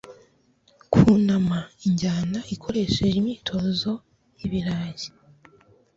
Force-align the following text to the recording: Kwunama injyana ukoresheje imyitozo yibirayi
Kwunama 0.91 1.59
injyana 1.85 2.39
ukoresheje 2.53 3.15
imyitozo 3.19 3.91
yibirayi 4.37 5.07